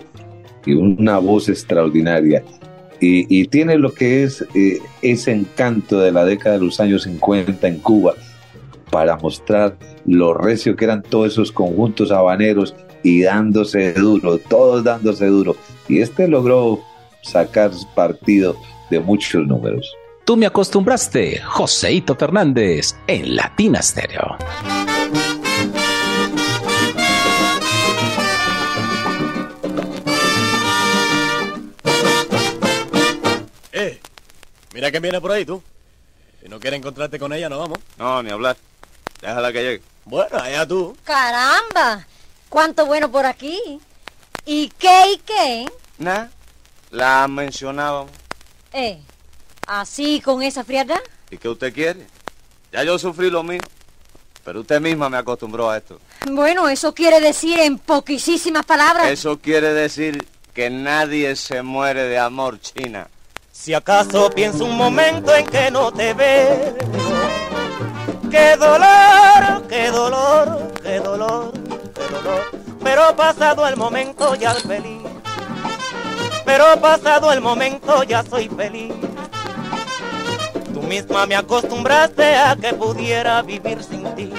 [0.64, 2.44] y una voz extraordinaria.
[3.00, 7.04] Y, y tiene lo que es eh, ese encanto de la década de los años
[7.04, 8.14] 50 en Cuba
[8.90, 15.26] para mostrar lo recio que eran todos esos conjuntos habaneros y dándose duro, todos dándose
[15.26, 15.56] duro.
[15.88, 16.80] Y este logró
[17.22, 18.56] sacar partido
[18.90, 19.94] de muchos números.
[20.24, 24.36] Tú me acostumbraste, Joseito Fernández, en Latina Stereo.
[33.72, 33.98] Eh,
[34.74, 35.62] mira quién viene por ahí, tú.
[36.42, 37.78] Si no quieres encontrarte con ella, no vamos.
[37.98, 38.56] No, ni hablar.
[39.20, 39.82] Déjala que llegue.
[40.04, 40.96] Bueno, allá tú.
[41.04, 42.06] Caramba,
[42.48, 43.80] cuánto bueno por aquí.
[44.46, 45.66] ¿Y qué y qué?
[45.98, 46.26] Nah,
[46.90, 48.10] la mencionábamos.
[48.72, 49.00] Eh,
[49.66, 51.00] así con esa frialdad.
[51.30, 52.06] ¿Y qué usted quiere?
[52.72, 53.60] Ya yo sufrí lo mío.
[54.44, 56.00] Pero usted misma me acostumbró a esto.
[56.26, 59.08] Bueno, eso quiere decir en poquísimas palabras.
[59.08, 63.08] Eso quiere decir que nadie se muere de amor, China.
[63.52, 66.76] Si acaso pienso un momento en que no te veo,
[68.30, 71.52] qué dolor, qué dolor, qué dolor,
[71.94, 72.40] qué dolor.
[72.82, 75.02] Pero pasado el momento ya feliz.
[76.44, 78.94] Pero pasado el momento ya soy feliz.
[80.72, 84.32] Tú misma me acostumbraste a que pudiera vivir sin ti.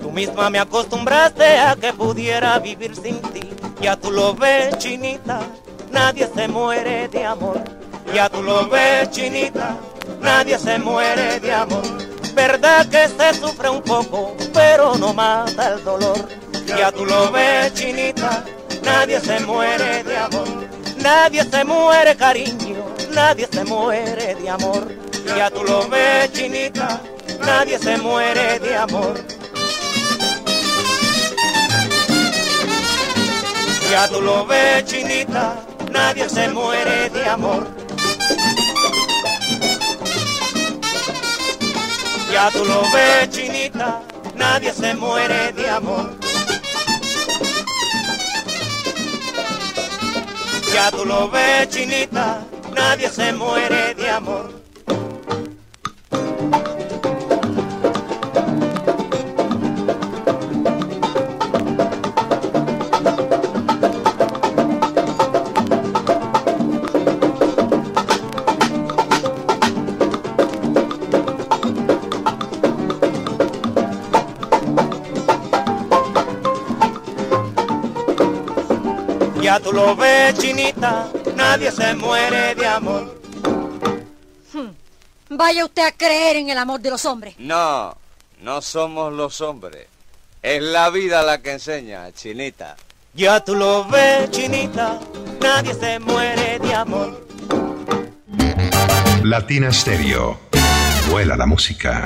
[0.00, 3.50] Tú misma me acostumbraste a que pudiera vivir sin ti.
[3.80, 5.40] Ya tú lo ves, chinita,
[5.90, 7.60] nadie se muere de amor.
[8.14, 9.76] Ya tú lo ves, chinita,
[10.20, 12.17] nadie se muere de amor.
[12.38, 16.16] Verdad que se sufre un poco, pero no mata el dolor.
[16.66, 18.44] Ya tú lo ves, chinita,
[18.84, 20.48] nadie se muere de amor.
[20.98, 24.86] Nadie se muere, cariño, nadie se muere de amor.
[25.36, 27.00] Ya tú lo ves, chinita,
[27.40, 29.20] nadie se muere de amor.
[33.90, 35.56] Ya tú lo ves, chinita,
[35.90, 37.87] nadie se muere de amor.
[42.32, 44.02] Ya tú lo ves, chinita,
[44.36, 46.10] nadie se muere de amor.
[50.72, 54.57] Ya tú lo ves, chinita, nadie se muere de amor.
[79.48, 83.18] Ya tú lo ves, chinita, nadie se muere de amor.
[84.52, 84.72] Hmm.
[85.30, 87.34] Vaya usted a creer en el amor de los hombres.
[87.38, 87.96] No,
[88.42, 89.86] no somos los hombres.
[90.42, 92.76] Es la vida la que enseña, chinita.
[93.14, 95.00] Ya tú lo ves, chinita,
[95.40, 97.26] nadie se muere de amor.
[99.22, 100.38] Latina Stereo.
[101.10, 102.04] Vuela la música.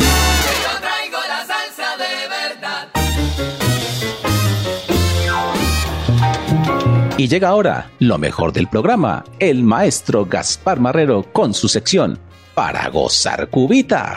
[7.18, 12.18] Y llega ahora lo mejor del programa, el maestro Gaspar Marrero con su sección
[12.54, 14.16] Para gozar cubita.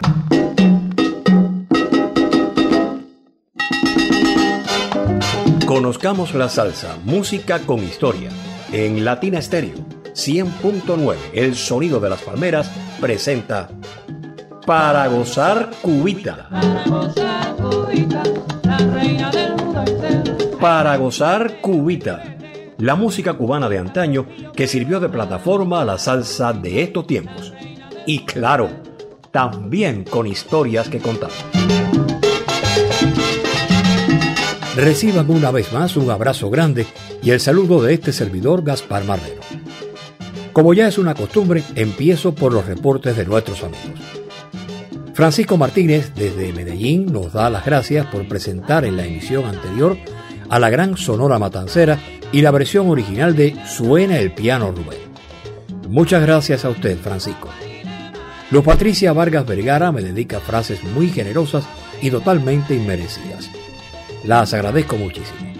[5.65, 8.29] Conozcamos la salsa, música con historia.
[8.71, 9.75] En Latina Stereo
[10.13, 12.71] 100.9, el sonido de las palmeras,
[13.01, 13.69] presenta
[14.65, 16.47] Para gozar cubita.
[16.49, 18.23] Para gozar cubita,
[18.63, 19.65] la reina del mundo.
[20.61, 22.34] Para gozar cubita.
[22.77, 27.53] La música cubana de antaño que sirvió de plataforma a la salsa de estos tiempos.
[28.05, 28.69] Y claro,
[29.31, 31.31] también con historias que contar.
[34.75, 36.85] Reciban una vez más un abrazo grande
[37.23, 39.41] y el saludo de este servidor Gaspar Marrero.
[40.51, 44.01] Como ya es una costumbre, empiezo por los reportes de nuestros amigos.
[45.13, 49.97] Francisco Martínez desde Medellín nos da las gracias por presentar en la emisión anterior
[50.49, 51.99] a la gran Sonora Matancera
[52.31, 54.99] y la versión original de Suena el piano Rubén.
[55.89, 57.49] Muchas gracias a usted, Francisco.
[58.51, 61.65] Luz Patricia Vargas Vergara me dedica frases muy generosas
[62.01, 63.49] y totalmente inmerecidas.
[64.23, 65.53] Las agradezco muchísimo.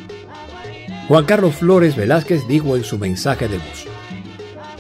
[1.08, 3.88] Juan Carlos Flores Velázquez dijo en su mensaje de voz,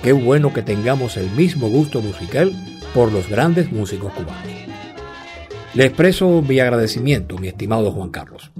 [0.02, 2.52] Qué bueno que tengamos el mismo gusto musical
[2.94, 4.44] por los grandes músicos cubanos.
[5.74, 8.52] Le expreso mi agradecimiento, mi estimado Juan Carlos.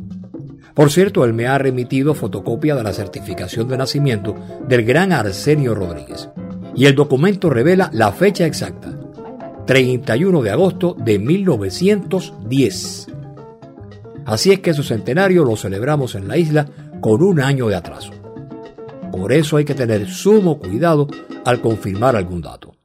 [0.76, 4.36] Por cierto, él me ha remitido fotocopia de la certificación de nacimiento
[4.68, 6.30] del gran Arsenio Rodríguez.
[6.76, 8.94] Y el documento revela la fecha exacta,
[9.66, 13.08] 31 de agosto de 1910.
[14.26, 16.68] Así es que su centenario lo celebramos en la isla
[17.00, 18.12] con un año de atraso.
[19.14, 21.08] Por eso hay que tener sumo cuidado
[21.46, 22.76] al confirmar algún dato.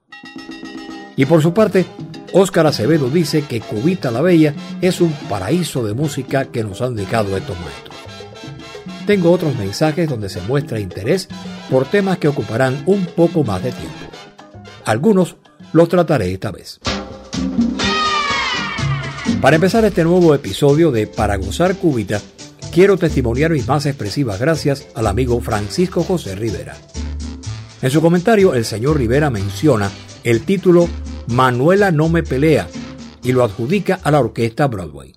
[1.16, 1.86] Y por su parte,
[2.33, 6.95] Óscar Acevedo dice que Cubita la Bella es un paraíso de música que nos han
[6.95, 7.97] dejado estos maestros.
[9.07, 11.28] Tengo otros mensajes donde se muestra interés
[11.68, 13.99] por temas que ocuparán un poco más de tiempo.
[14.85, 15.37] Algunos
[15.72, 16.78] los trataré esta vez.
[19.41, 22.20] Para empezar este nuevo episodio de Para Gozar Cubita,
[22.72, 26.76] quiero testimoniar mis más expresivas gracias al amigo Francisco José Rivera.
[27.83, 29.91] En su comentario, el señor Rivera menciona
[30.22, 30.89] el título
[31.27, 32.68] Manuela no me pelea
[33.23, 35.14] y lo adjudica a la orquesta Broadway.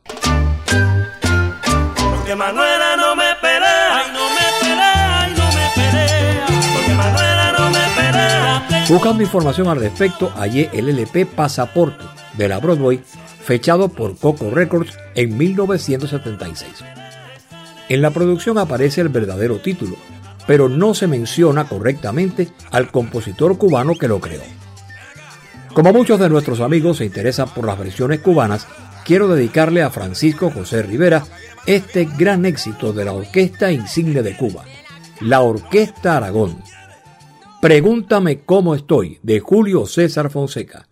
[2.15, 6.45] Porque Manuela no me pelea, ay, no me pelea, ay, no me pelea.
[6.73, 8.85] Porque Manuela no me pelea.
[8.89, 12.03] Buscando información al respecto, hallé el LP Pasaporte
[12.37, 13.01] de la Broadway,
[13.43, 16.83] fechado por Coco Records en 1976.
[17.89, 19.95] En la producción aparece el verdadero título,
[20.47, 24.41] pero no se menciona correctamente al compositor cubano que lo creó.
[25.73, 28.67] Como muchos de nuestros amigos se interesan por las versiones cubanas,
[29.03, 31.23] quiero dedicarle a Francisco José Rivera
[31.65, 34.65] este gran éxito de la Orquesta Insigne de Cuba,
[35.21, 36.57] la Orquesta Aragón.
[37.59, 40.87] Pregúntame cómo estoy, de Julio César Fonseca.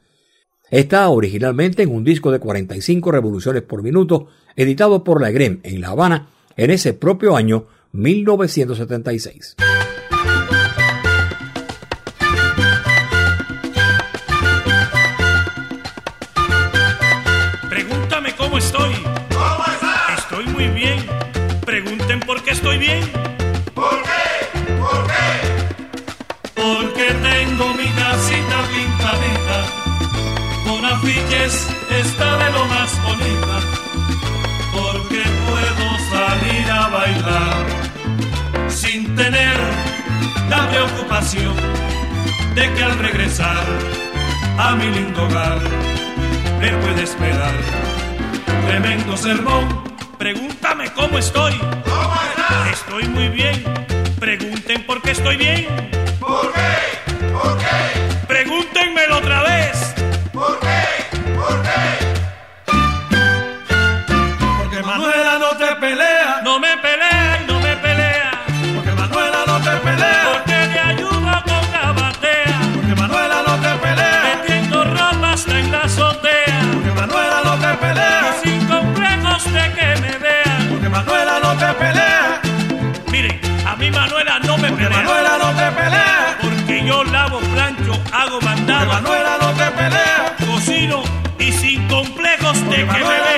[0.72, 5.82] Está originalmente en un disco de 45 revoluciones por minuto, editado por la EGREM en
[5.82, 9.58] La Habana en ese propio año 1976.
[22.72, 23.04] Estoy bien.
[23.74, 24.60] ¿Por qué?
[24.80, 25.32] ¿Por qué?
[26.56, 29.60] Porque tengo mi casita pintadita,
[30.66, 33.60] con afiches está de lo más bonita,
[34.72, 39.58] porque puedo salir a bailar sin tener
[40.50, 41.56] la preocupación
[42.56, 43.66] de que al regresar
[44.58, 45.60] a mi lindo hogar
[46.60, 47.54] me puede esperar
[48.68, 49.91] tremendo sermón.
[50.22, 51.58] Pregúntame cómo estoy.
[51.58, 52.74] ¿Cómo estás?
[52.74, 53.64] Estoy muy bien.
[54.20, 55.66] Pregunten por qué estoy bien.
[56.20, 57.34] ¿Por qué?
[57.34, 58.11] ¿Por qué?
[88.86, 91.04] Manuela no te pelea, cocino
[91.40, 93.31] y sin complejos porque que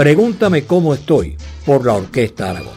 [0.00, 1.36] Pregúntame cómo estoy
[1.66, 2.72] por la Orquesta Aragón.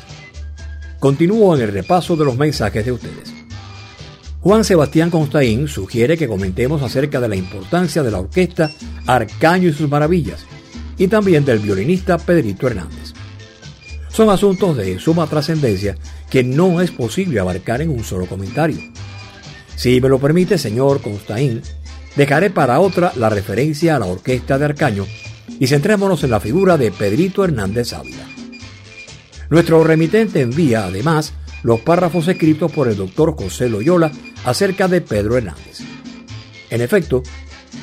[0.99, 3.33] Continúo en el repaso de los mensajes de ustedes.
[4.41, 8.71] Juan Sebastián Constaín sugiere que comentemos acerca de la importancia de la orquesta
[9.07, 10.45] Arcaño y sus maravillas
[10.97, 13.13] y también del violinista Pedrito Hernández.
[14.09, 15.95] Son asuntos de suma trascendencia
[16.29, 18.81] que no es posible abarcar en un solo comentario.
[19.77, 21.61] Si me lo permite, señor Constaín,
[22.17, 25.05] dejaré para otra la referencia a la orquesta de Arcaño
[25.59, 28.27] y centrémonos en la figura de Pedrito Hernández Ávila.
[29.49, 31.33] Nuestro remitente envía, además,
[31.63, 34.11] los párrafos escritos por el doctor José Loyola
[34.45, 35.79] acerca de Pedro Hernández.
[36.69, 37.23] En efecto,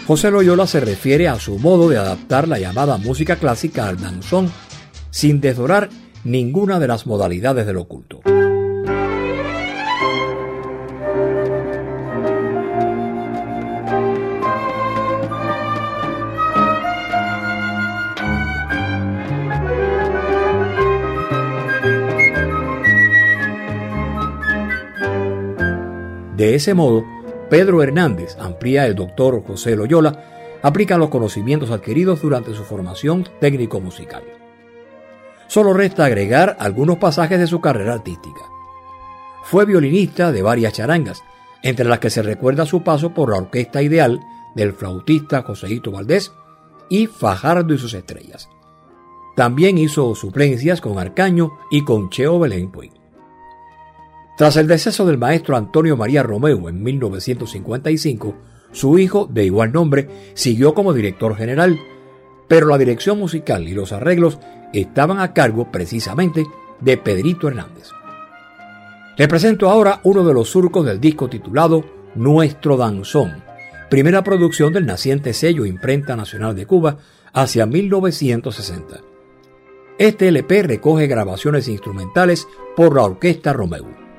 [0.06, 4.50] José Loyola se refiere a su modo de adaptar la llamada música clásica al danzón,
[5.10, 5.88] sin desdorar
[6.24, 8.20] ninguna de las modalidades del oculto.
[26.40, 27.04] De ese modo,
[27.50, 34.22] Pedro Hernández, amplía el doctor José Loyola, aplica los conocimientos adquiridos durante su formación técnico-musical.
[35.48, 38.40] Solo resta agregar algunos pasajes de su carrera artística.
[39.44, 41.22] Fue violinista de varias charangas,
[41.62, 44.18] entre las que se recuerda su paso por la Orquesta Ideal
[44.54, 46.32] del flautista Joséito Valdés
[46.88, 48.48] y Fajardo y sus estrellas.
[49.36, 52.99] También hizo suplencias con Arcaño y con Cheo Belén Puig.
[54.40, 58.34] Tras el deceso del maestro Antonio María Romeo en 1955,
[58.72, 61.78] su hijo, de igual nombre, siguió como director general,
[62.48, 64.38] pero la dirección musical y los arreglos
[64.72, 66.46] estaban a cargo precisamente
[66.80, 67.90] de Pedrito Hernández.
[69.18, 71.84] Le presento ahora uno de los surcos del disco titulado
[72.14, 73.44] Nuestro Danzón,
[73.90, 76.96] primera producción del naciente sello Imprenta Nacional de Cuba
[77.34, 79.02] hacia 1960.
[79.98, 84.09] Este LP recoge grabaciones instrumentales por la Orquesta Romeo.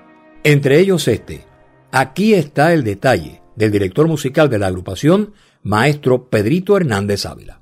[0.43, 1.45] Entre ellos este,
[1.91, 7.60] Aquí está el detalle, del director musical de la agrupación, maestro Pedrito Hernández Ávila.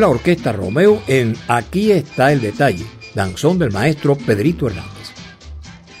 [0.00, 5.12] La orquesta Romeo en Aquí está el detalle, danzón del maestro Pedrito Hernández.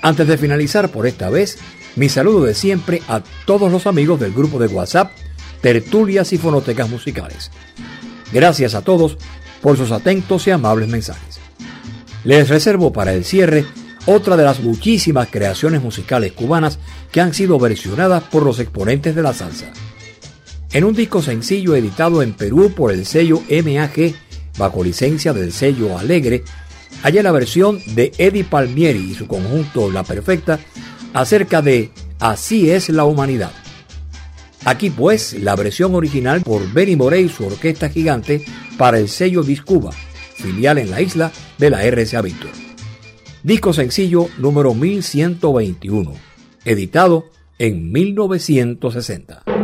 [0.00, 1.58] Antes de finalizar por esta vez,
[1.96, 5.12] mi saludo de siempre a todos los amigos del grupo de WhatsApp
[5.60, 7.50] Tertulias y Fonotecas Musicales.
[8.32, 9.18] Gracias a todos
[9.60, 11.38] por sus atentos y amables mensajes.
[12.24, 13.66] Les reservo para el cierre
[14.06, 16.78] otra de las muchísimas creaciones musicales cubanas
[17.12, 19.66] que han sido versionadas por los exponentes de la salsa.
[20.72, 24.14] En un disco sencillo editado en Perú por el sello MAG,
[24.56, 26.44] bajo licencia del sello Alegre,
[27.02, 30.60] hallé la versión de Eddie Palmieri y su conjunto La Perfecta
[31.12, 31.90] acerca de
[32.20, 33.50] Así es la humanidad.
[34.64, 38.44] Aquí pues la versión original por Benny Morey y su orquesta gigante
[38.78, 39.90] para el sello Discuba,
[40.34, 42.50] filial en la isla de la RCA Victor.
[43.42, 46.12] Disco sencillo número 1121,
[46.64, 47.24] editado
[47.58, 49.59] en 1960.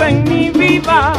[0.00, 1.12] En mi vida.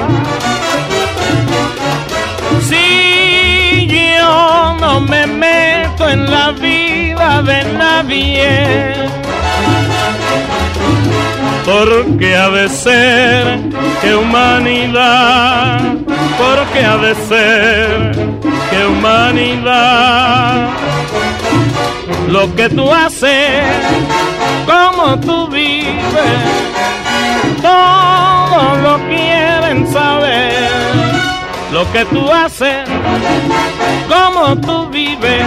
[2.61, 8.93] Si yo no me meto en la vida de nadie,
[11.65, 13.59] porque ha de ser
[14.01, 15.95] que humanidad,
[16.37, 18.11] porque ha de ser
[18.69, 20.69] que humanidad,
[22.29, 23.63] lo que tú haces,
[24.65, 26.41] como tú vives,
[27.61, 31.14] todo lo quieren saber,
[31.71, 32.87] lo que tú haces,
[34.07, 35.45] como tú vives,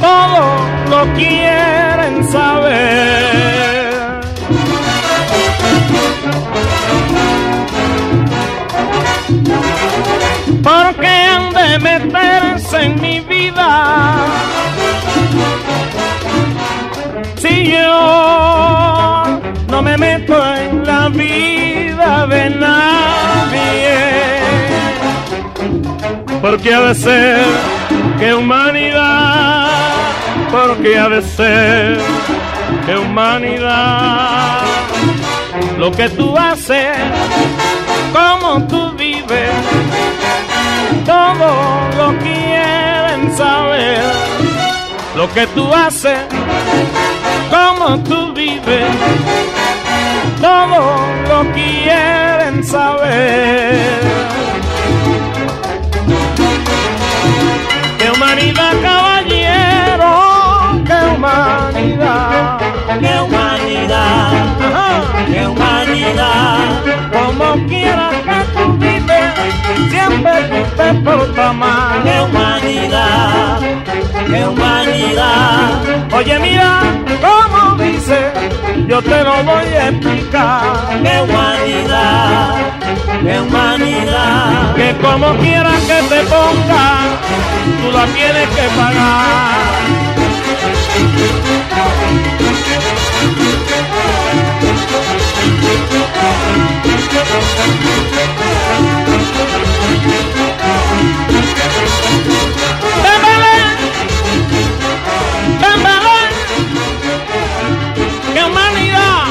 [0.00, 0.42] todo
[0.90, 3.94] lo quieren saber.
[10.64, 14.26] porque han de meterse en mi vida.
[17.36, 24.33] Si yo no me meto en la vida de nadie,
[26.54, 27.44] porque ha de ser
[28.16, 29.68] que humanidad,
[30.52, 31.98] porque ha de ser
[32.86, 34.60] que humanidad,
[35.76, 36.96] lo que tú haces,
[38.12, 39.50] como tú vives
[41.04, 41.50] todo
[41.98, 44.04] lo quieren saber.
[45.16, 46.20] Lo que tú haces,
[47.50, 48.86] cómo tú vives,
[50.40, 54.04] todo lo quieren saber.
[58.24, 60.12] Humanidad, caballero!
[60.84, 62.58] ¡Qué humanidad!
[63.00, 64.32] ¡Qué humanidad!
[65.30, 66.58] ¡Qué humanidad!
[67.12, 69.30] Como quieras que tú vives,
[69.90, 72.02] siempre tú te portas mal.
[72.02, 73.60] ¡Qué humanidad!
[74.26, 75.70] ¡Qué humanidad!
[76.12, 76.80] Oye, mira
[77.20, 78.32] cómo dice,
[78.88, 80.62] yo te lo voy a explicar.
[81.02, 82.54] ¡Qué humanidad!
[83.22, 84.74] ¡Qué humanidad!
[84.76, 86.84] Que como quieras que te ponga,
[87.84, 89.74] tú la tienes que pagar.
[108.34, 109.24] ¡Qué humanidad!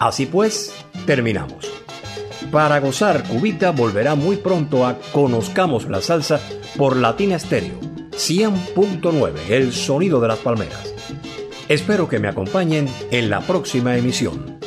[0.00, 0.74] Así pues,
[1.06, 1.70] terminamos.
[2.50, 6.40] Para gozar, Cubita volverá muy pronto a Conozcamos la Salsa
[6.76, 7.78] por Latina Stereo
[8.10, 10.94] 100.9, el sonido de las palmeras.
[11.68, 14.58] Espero que me acompañen en la próxima emisión.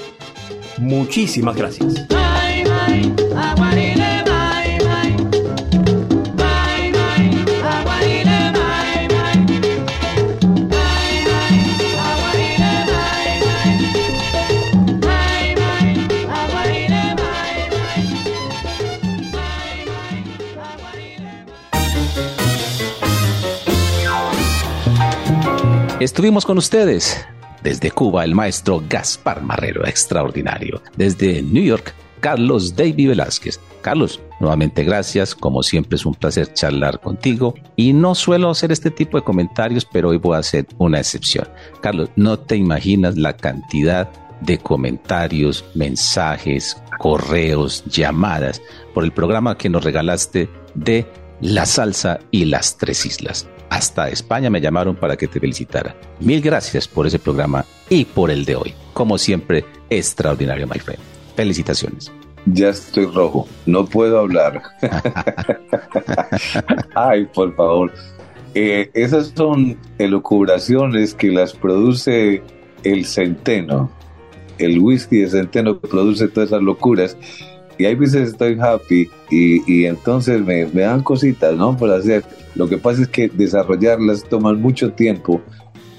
[0.78, 2.06] Muchísimas gracias.
[26.04, 27.26] Estuvimos con ustedes
[27.62, 30.82] desde Cuba el maestro Gaspar Marrero, extraordinario.
[30.98, 33.58] Desde New York, Carlos David Velázquez.
[33.82, 38.92] Carlos, nuevamente gracias, como siempre es un placer charlar contigo y no suelo hacer este
[38.92, 41.48] tipo de comentarios, pero hoy voy a hacer una excepción.
[41.80, 44.10] Carlos, no te imaginas la cantidad
[44.42, 48.62] de comentarios, mensajes, correos, llamadas
[48.94, 51.08] por el programa que nos regalaste de
[51.40, 53.48] La Salsa y las Tres Islas.
[53.74, 55.96] Hasta España me llamaron para que te felicitara.
[56.20, 58.72] Mil gracias por ese programa y por el de hoy.
[58.94, 61.02] Como siempre, extraordinario, my friend.
[61.36, 62.12] Felicitaciones.
[62.46, 64.62] Ya estoy rojo, no puedo hablar.
[66.94, 67.92] Ay, por favor.
[68.54, 72.44] Eh, esas son elucubraciones que las produce
[72.84, 73.90] el centeno.
[74.60, 77.18] El whisky de centeno produce todas esas locuras.
[77.78, 81.76] Y hay veces estoy happy y, y entonces me, me dan cositas, ¿no?
[81.76, 82.24] Por hacer.
[82.56, 85.42] Lo que pasa es que desarrollarlas toman mucho tiempo.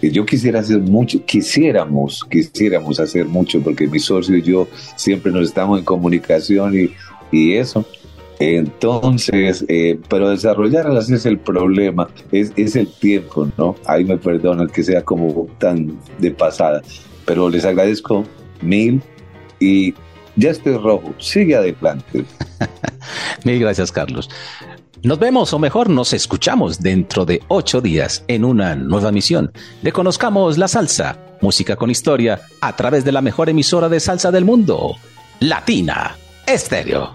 [0.02, 5.48] Yo quisiera hacer mucho, quisiéramos, quisiéramos hacer mucho, porque mi socio y yo siempre nos
[5.48, 6.90] estamos en comunicación y,
[7.32, 7.86] y eso.
[8.38, 13.76] Entonces, eh, pero desarrollarlas es el problema, es, es el tiempo, ¿no?
[13.86, 16.82] Ahí me perdonan que sea como tan de pasada,
[17.24, 18.24] pero les agradezco
[18.60, 19.00] mil
[19.60, 19.94] y
[20.36, 22.24] ya estoy rojo, sigue adelante.
[23.44, 24.30] Mil gracias, Carlos.
[25.02, 29.92] Nos vemos, o mejor, nos escuchamos dentro de ocho días en una nueva misión de
[29.92, 34.46] Conozcamos la Salsa, música con historia, a través de la mejor emisora de salsa del
[34.46, 34.96] mundo,
[35.40, 36.16] Latina
[36.46, 37.14] Estéreo.